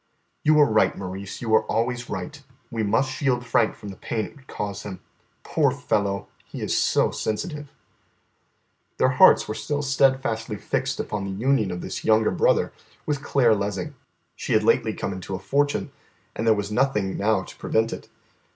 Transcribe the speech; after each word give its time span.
"You 0.43 0.57
are 0.57 0.65
right, 0.65 0.97
Maurice, 0.97 1.43
you 1.43 1.53
are 1.53 1.61
always 1.65 2.09
right. 2.09 2.41
We 2.71 2.81
must 2.81 3.11
shield 3.11 3.45
Frank 3.45 3.75
from 3.75 3.89
the 3.89 3.95
pain 3.95 4.25
it 4.25 4.35
would 4.35 4.47
cause 4.47 4.81
him. 4.81 4.99
Poor 5.43 5.69
fellow! 5.69 6.27
he 6.43 6.59
is 6.63 6.75
so 6.75 7.11
sensitive." 7.11 7.71
Their 8.97 9.09
hearts 9.09 9.47
were 9.47 9.53
still 9.53 9.83
steadfastly 9.83 10.55
fixed 10.55 10.99
upon 10.99 11.25
the 11.25 11.39
union 11.45 11.69
of 11.69 11.81
this 11.81 12.03
younger 12.03 12.31
brother 12.31 12.73
with 13.05 13.21
Claire 13.21 13.53
Lessing. 13.53 13.93
She 14.35 14.53
had 14.53 14.63
lately 14.63 14.95
come 14.95 15.13
into 15.13 15.35
a 15.35 15.39
fortune, 15.39 15.91
and 16.35 16.47
there 16.47 16.55
was 16.55 16.71
nothing 16.71 17.15
now 17.15 17.43
to 17.43 17.55
prevent 17.57 17.93
it. 17.93 18.09